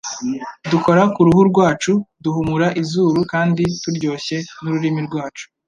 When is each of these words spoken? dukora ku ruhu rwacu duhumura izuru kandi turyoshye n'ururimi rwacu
dukora 0.71 1.01
ku 1.13 1.19
ruhu 1.27 1.41
rwacu 1.51 1.93
duhumura 2.23 2.67
izuru 2.81 3.19
kandi 3.33 3.63
turyoshye 3.81 4.37
n'ururimi 4.61 5.01
rwacu 5.07 5.45